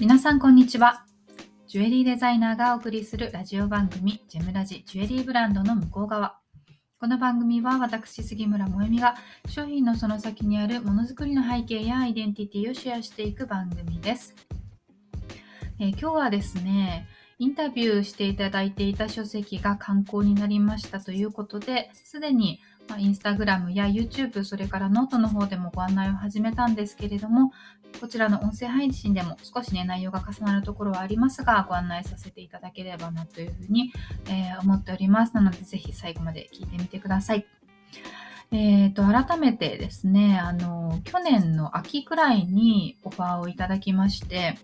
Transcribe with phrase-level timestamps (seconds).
[0.00, 1.04] 皆さんこんにちは。
[1.66, 6.38] ジュエリーデザイナーがお送りするラジオ番組ジェムラジジュエリーブランドの向こう側。
[6.98, 14.34] この番組は私杉村萌実が商品のその先にあるものづくりの背景やアイデンティティをシェアしていく番組です、
[15.78, 17.06] えー、今日はですね
[17.38, 22.58] インタビューしていただいていた書籍が刊行になりましたということですでに
[22.90, 27.52] まインスタグラムや YouTube、それからノートの方でもご案内を始めたんですけれども、
[28.00, 33.92] こちらの音声配信でも少しね、内容が重なるところはありますが、ご案内させていただければなというふうに、
[34.28, 35.34] えー、思っております。
[35.34, 37.46] なので、ぜひ最後まで聞いてみてください。
[38.52, 44.58] えーと、改めてですね、あの、去年の秋くらいにオファーをいただきまして、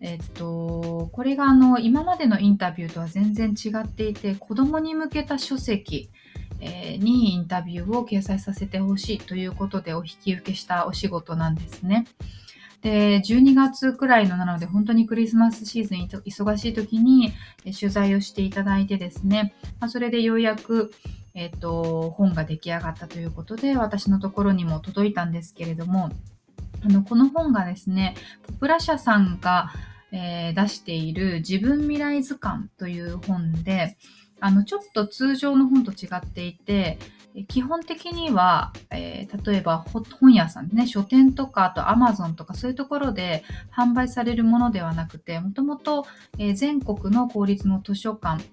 [0.00, 6.10] えっと、これがあの今までのインタビューとは全然違っていて子供に向けた書籍
[6.62, 12.06] えにインタビューを掲載させてほしいということでお引き受けしたお仕事なんですね。
[12.82, 17.32] で、12月くらいのなので、本当にクリスマスシーズン忙しい時に
[17.64, 20.92] 取材をしていただいてですね、まあ、それでようやく、
[21.34, 26.10] えっ、と、本が出来上がったということで、私のところにも届いたんですけれども、
[26.84, 28.14] あの、この本がですね、
[28.48, 29.72] ポプラ社さんが、
[30.10, 33.96] えー、出している自分未来図鑑という本で、
[34.42, 36.98] あのちょっと通常の本と違っていて
[37.46, 39.78] 基本的には、えー、例えば
[40.20, 46.06] 本屋さんね書店とかあとアマゾンとかそういうところで販売されるものではなくてもともと
[46.54, 48.44] 全国の公立の図書館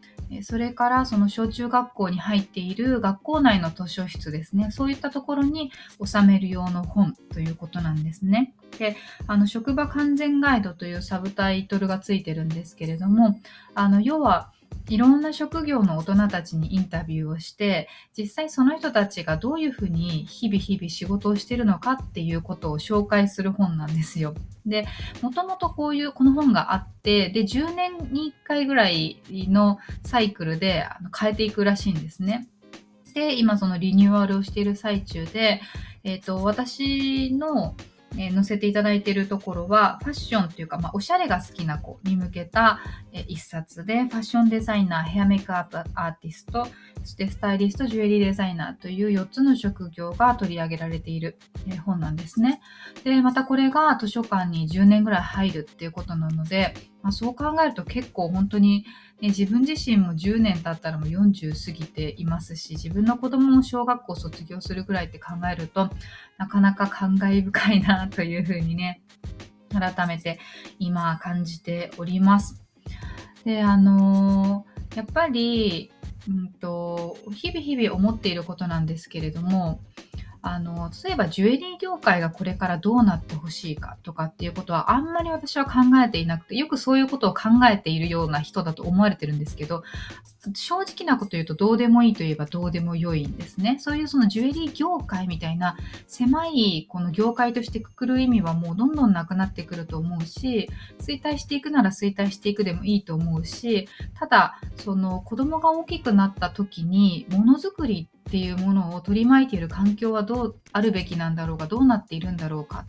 [0.43, 5.71] それからその小中学校に入っている学校内の図書室ですねそういったところに
[6.05, 8.53] 収める用の本ということなんですね。
[8.77, 13.39] であの職場完全ガイドというサブタイトルがついてるんですけれども
[13.73, 14.53] あの要は
[14.89, 17.87] いろんな職業の大人たちにインタビューをして
[18.17, 24.33] 実際その人たちがどういうふうに日々日々仕事をしているのかっていうことを紹介する本なんですよ。
[24.65, 24.87] で
[25.21, 30.85] もともとこういうこの本があってで10年に1回ぐらいのサイクルで
[31.17, 32.47] 変えていくらしいんですね。
[33.13, 35.61] で今そのリニューアルをしている最中で、
[36.03, 37.75] えーと私の
[38.17, 42.79] え載せていただいているところは、ファッションというか、まあ、おしゃれが好きな子に向けた、
[43.13, 46.67] え一冊で、ファッションデザイナー、ヘアメイクアップアーティスト、
[47.03, 51.37] そしてスタイリスト、ジュエリーデザイナーという4つの職業が取り上げられている、
[51.85, 52.61] 本なんですね。
[53.03, 58.85] で、またこれが図書館に10年ぐらい入るっていうことなので、まあ、そう考えると結構本当に、
[59.21, 65.89] ね、自分自身も10年経ったらもう40過ぎていますし自分の子供も小学校卒業するぐらいって考えると
[66.37, 69.01] なかなか感慨深いなというふうにね
[69.71, 70.39] 改めて
[70.77, 72.65] 今感じております。
[73.45, 75.91] であのー、やっぱり、
[76.29, 79.79] うんと、日々日々思っていることなんですけれども
[80.41, 85.71] あの例えばジュエリー業界がこれからどうなってほしいかとかっていうことはあんまり私は考
[86.03, 89.83] えていなくてよくそういうことを考えているような人だと思われてるんですけど
[90.53, 93.77] 正直なこと言うとどうでもいいといえばどうでも良いんですね。
[93.79, 95.75] そういうそのジュエリー業界みたいな
[96.07, 100.69] 狭いこの業界としてくくる意味はもうどんどんなくなってくると思うし
[100.99, 112.85] 衰退していくなら衰退していくでもいいと思うしただその子供が大きくなった時にものづくりってていうものを取り巻いている環境はどうあるべきなんだろうかどうなっているんだろうか。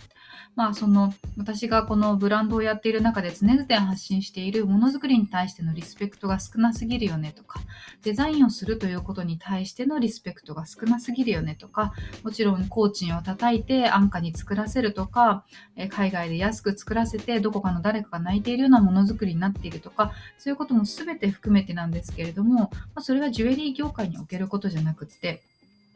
[0.56, 7.60] まあその私がこのブランドをやっている中で常々発信しているものづくりに対してのリスペクトが少なすぎるよねとか
[8.02, 11.92] デザインをするということに対してのリスペクトが少なすぎるよねとか
[12.24, 15.44] もちろん工賃を叩いて安価に作らせるとか
[15.88, 25.29] 海外で安く作らせてどこかの誰かが泣いているようなものづくりになっているとかそういうことも全て含めてなんですけれども、まあ、それはジュエリー業界におけることじゃなくて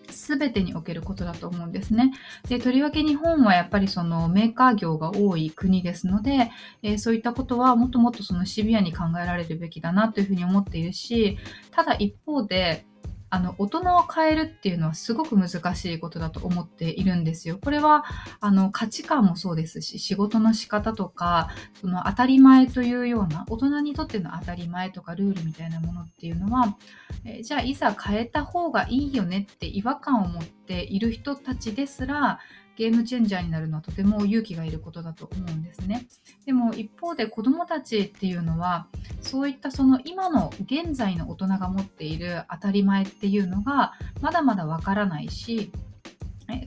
[0.08, 2.12] 全てにおけることだと思うんですね。
[2.48, 6.50] でとりわけ日本はやっぱりそのメーカー業が多い国ですので、
[6.82, 11.38] えー、そういったことはもっともっとそのシビアに考えられるべきだなというふうに思っているし
[11.70, 12.86] ただ一方で
[13.34, 17.58] あの大人を変えるっていうのはすごく難しいことだと思っているんですよ。
[17.60, 18.04] これは
[18.38, 21.48] あの価値観もそうですし仕事の仕方とか
[21.80, 26.76] その当たり前というような大人にとっての当たり前とかルールみたいなものっていうのは、
[27.24, 32.38] えじゃあいざ変えた方がいいよねって違和感を持っている人たちですら
[32.76, 36.06] ゲームチェンジャーになるのはとても勇気がいることだと思うんですね。
[36.46, 38.86] でも一方で子どもたちっていうのは
[39.20, 45.72] そういったその今の現在の大人が持っている当たり前っていうのがまだまだわからないし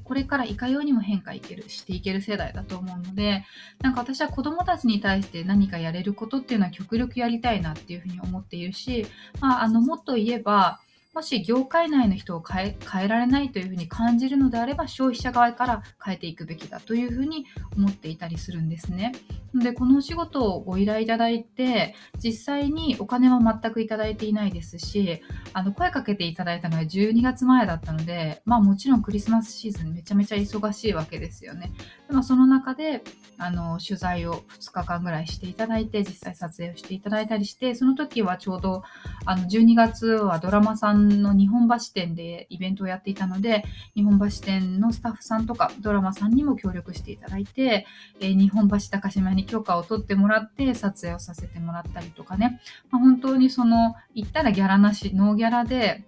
[0.04, 3.46] これからいかようにも変化いけるしていける世代だと思うので
[3.82, 9.06] なんか私は子どもたちに対して何かやれることっていうのは極力やりたいなっていうふうに思っているし、
[9.40, 10.80] まあ、あのもっと言えば
[11.18, 19.14] もし業界内の人を変え変えられないというふうに感じるのであれば消費者側から変えていくべきだというふうに思っていたりするんですね。
[19.56, 25.24] でこのお仕事をご依頼いただいて実際にお金は全くいただいていないですし
[25.54, 31.72] あの声かけていただいたのは12月前だったので、まあ、もちろんクリスマスシーズンめちゃめちゃ忙しいわけですよね。
[32.08, 33.04] でもその中で
[33.40, 38.84] あの取材を2日間ぐらいしていただいて実際撮影をしていただいたりしてその時はちょうど
[39.26, 43.64] あの12月はドラマさんの日本橋店でイベントをやっていたので
[43.96, 47.86] 日本橋店のスタッフさんとかドラマさんにも協力していただいて、
[48.20, 52.62] えー、日本橋高島に許可を取ってもらって撮影をさせてもらったりとかね、
[52.92, 56.04] まあ、本当にその行ったらギャラなしノーギャラで、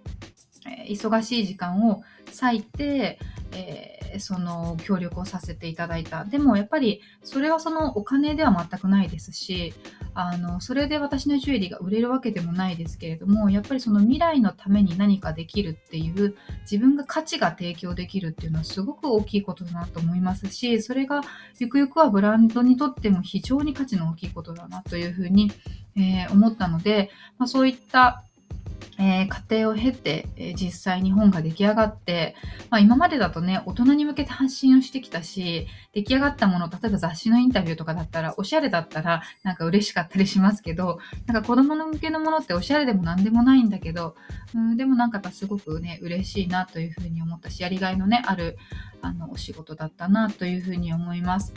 [0.66, 2.02] えー、忙しい時間を
[2.40, 3.18] 割いて、
[3.52, 6.24] えーその協力をさせていただいた。
[6.24, 9.72] でもやっぱりそれはそのお金では全くないですし
[10.14, 21.20] あのそれで私のジュエリーが売れるわけでもないですけれどもやっぱりその未来のために何かできるっていう自分が価値が提供できるっていうのはすごく大きいことだなと思いますしそれが
[21.58, 25.52] ゆくゆくはブランドにとっても非常に価値の大きいことだなというふうに、
[25.96, 28.24] えー、思ったので、まあ、そういった
[29.00, 32.36] えー、過程を経て、えー、実際に本が出来上がって、
[32.68, 44.16] まあ、今までだとね、大人に向けて発信をしてきたし、出来上がったもの、例えば雑誌のインタビューとかだったら、おしゃれだったらなんか嬉しかったりしますけど、なんか子供の向けのものっておしゃれでも何でもないんだけど、
[44.54, 48.58] うん、でもなんかすごくね、嬉しいなというふうに思ったし、やりがいのね、ある
[49.00, 51.54] あのお仕事だったなというふうに思います。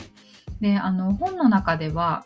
[0.62, 2.24] で、あの本の中では、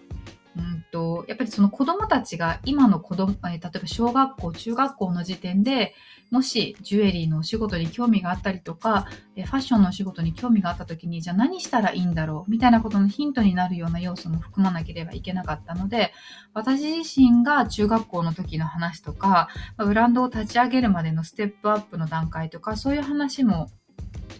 [1.28, 5.94] やっぱりその子どもたちが今の子供、え例えば小学校、中学校の時点で
[6.30, 16.12] もしジュエリーのお仕事に興味があったりとか、ファッションのお仕事に興味があった時に、じゃあ何したらいいんだろうみたいなことのヒントになるような要素も含まなければいけなかったので、
[16.54, 23.70] 私自身が中学校の時の話とか、ブランドを立ち上げるまでのステップアップの段階とか、そういう話も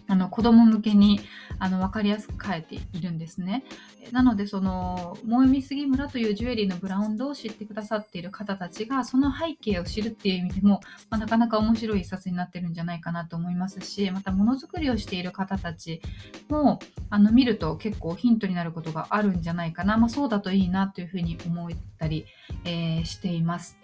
[0.09, 1.21] あの子供向けに
[1.59, 3.63] あの分かりやすく書いているんですね。
[4.11, 16.01] なのでその萌み杉村というジュエリーのブランドを知ってくださっている方たちがその背景を知るっていう意味でも、まあ、なかなか面白い一冊になってるんじゃないかなと思いますしまたものづくりをしている方たち
[16.49, 16.79] も
[17.11, 21.69] あの見ると結構ヒントになることがあるんじゃないかな、まあ、そうだといいなというふうに思っ
[21.99, 22.25] たり、
[22.65, 23.77] えー、しています。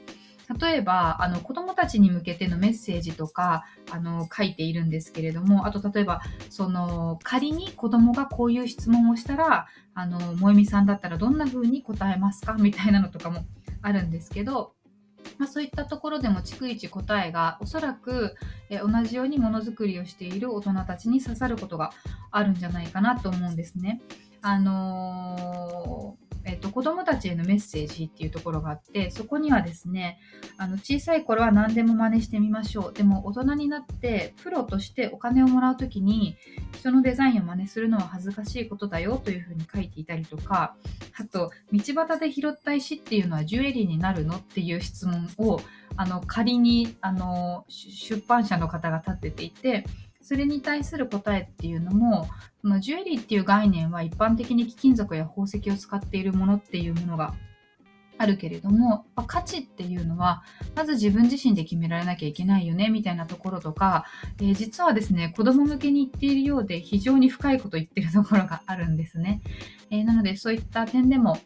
[0.60, 12.54] 例えばあの子どもたちに向けてのメッセージとかあの書いているんですけれどもあと例えばその仮に子どもがこういう質問をしたらあの萌実さんだったらどんな風に答えますか？
[12.54, 13.46] みたいなのとかも
[13.82, 14.74] あるんですけど
[15.40, 18.36] まあ、そういったところでも逐一答えがおそらく、
[18.70, 21.92] え同じようにものづくりをしている大人たちに刺さることが
[22.30, 24.02] あるんじゃないかなと思うんですね。
[24.42, 30.20] あのーえっと、子供たちへのメッセージっていうところがあって、そこにはですね、
[30.58, 32.94] あの小さい頃は何でも真似してみましょう。
[32.94, 36.38] でも大人になってプロとしてお金をもらう時に
[36.74, 40.76] 人のデザインを真似するのは恥ずかしいことだよというふうに書いていたりとか、
[41.20, 45.60] あと、道端で拾った石っていうのはジュエリーになるのっていう質問を
[45.98, 49.86] あの仮にあの出版社の方が立てていて、
[50.26, 52.28] それに対する答えっていうのも
[52.60, 57.36] そのジュエリーっていう概念は一般的に貴金属や宝石を使っているものっていうものが
[58.18, 60.42] あるけれども価値っていうのは
[60.74, 64.06] まず自分自身で決められなきゃいけないよねみたいなところとか、
[64.42, 69.42] えー、実はですね子供向けに言っているようで非常に深いこと言ってるところがあるんですね、
[69.92, 71.38] えー、なのでそういった点でも、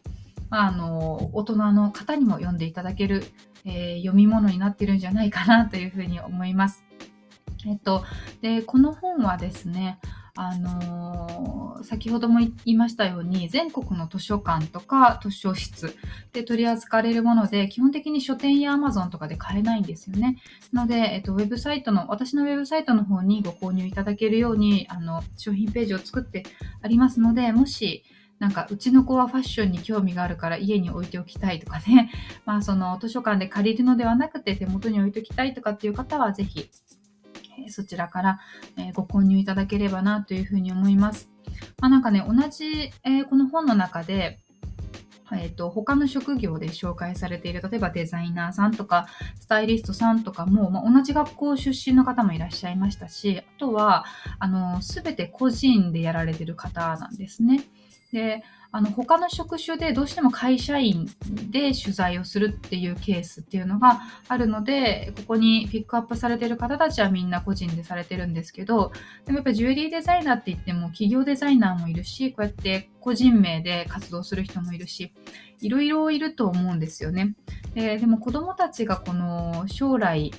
[0.48, 3.24] まあ、あの大人の方にも読んでいただける、
[3.66, 6.89] えー、読み物になってるんじゃないかなというふうに思います。
[7.66, 8.04] えっと、
[8.40, 9.98] でこの本はですね
[10.36, 15.94] あのー、先ほども言いましたように全国の図書館とか図書室
[16.32, 20.38] で取り扱われるもので基本的に書店や Amazon とかで買えないんですよね。
[20.72, 26.44] なので、えっと、ウェブサイトの私のウェブサイトの方にご購入いただけるようにあの商品ページを作って
[26.80, 28.04] ありますのでもし
[28.40, 32.10] なんかうちの子はファッションに興味があるから家に置いておきたいとかね、
[32.46, 36.70] まあ、その図書館で借りるのではなくて手元に置いておきたいとかっていう方はぜひ
[37.70, 38.40] そちらから
[38.76, 41.30] えご購入いただければなというふうに思います。
[41.80, 44.38] まあ、なんかね、同じ、えこの本の中で、
[45.32, 49.06] えーと、他の職業で紹介されている例えばデザイナーさんとか
[49.38, 54.04] スタイリストさんとかも、まあ、同じ学校出身の方もいらっしゃいましたしあとは
[54.38, 57.62] あの全て個人でやられてる方なんですね。
[58.12, 61.06] であの他の職種でどうしても会社員
[61.50, 68.92] で取材をするっていうケースっていうのがあるのでここにピックアップされてる方たちはみんな個人でされてるんですけど
[69.24, 75.12] でもやっぱジュエリーデザイナーって言っても企業デザイナーもいるしこうやって個人名で活動する人もいるし
[75.60, 77.34] いろいろいると思うんですよね。
[77.74, 80.32] ででも子どもたちがこの将来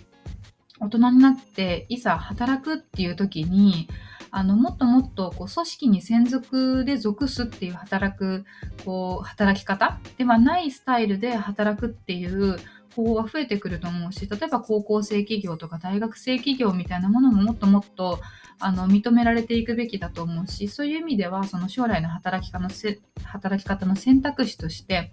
[0.80, 3.88] 大人になっていざ働くっていう時に
[4.32, 8.46] あのもっともっとこう組織に専属で属すっていう働く
[8.86, 12.58] こう働き方ではないスタイルで働くっていう
[12.96, 18.20] 方法が増えてくると思うし例えば高校生企業とか大学生企業みたいなものももっともっと
[18.60, 22.70] あの認められていくべきだと思うしそういう意味ではその将来の働き方の
[23.24, 25.12] 働き方の選択肢として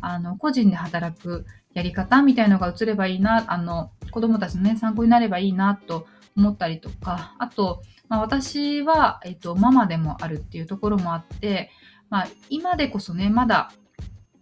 [0.00, 6.06] あの個人で働くやり方みたいのが移ればいいなあの子どもたちの、ね、参考になればいいなと思
[6.38, 11.70] 思ったりとかあと、まあ、私は、えっと、ママでもあるっていうところもあって、
[12.08, 13.70] まあ、今でこそねまだ、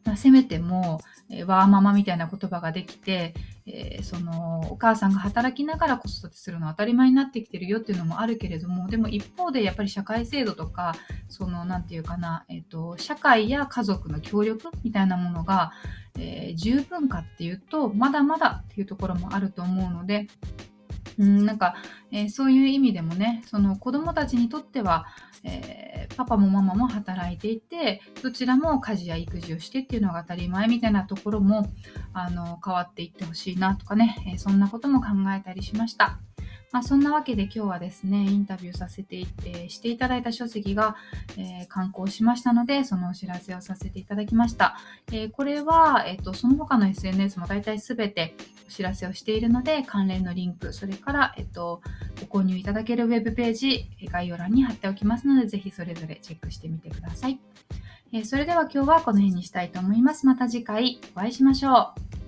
[0.05, 1.01] まあ、せめても
[1.31, 3.35] えー、ワーママみたいな言葉ができて、
[3.67, 10.95] えー、そのお母さんが働きながら子育てするのは当たり前になってきてるよっていうのもあるけれどもでも一方でやっぱり社会制度とか
[11.29, 15.73] その何て言うかな、えーと、社会や家族の協力みたいなものが、
[16.19, 20.29] えー、十分かっていうとまだまだっていうところもあると思うので
[21.19, 21.75] うんなんか、
[22.13, 25.07] えー、そういう意味でもねその子どもたちにとっては、
[25.45, 31.71] えー、パパもママも働いていてどちらも家事や育児をしてっていうのが当たり前みたいなところも
[32.13, 36.19] あの変わっていってほしいなとかね、えー、そんなことも考えたりしました。
[36.77, 40.95] まあ、そんなわけで今日はですね、インタビューさせて、えー、していただいた書籍が、
[41.39, 44.77] えー、刊行しましたので、そのお知らせをさせていただきました。
[45.11, 48.35] えー、これは、えーと、その他の SNS も大体すべて
[48.69, 51.81] お知らせをしているので、関連のリンク、それから、えーと、
[52.29, 57.41] ご購入いただけるウェブページ、概要欄に貼っておきますので、ぜひそれぞれチェックしてみてください。
[58.13, 60.27] えそれでは今日はこの辺にしたいと思います。
[60.27, 62.26] また次回お会いしましょう。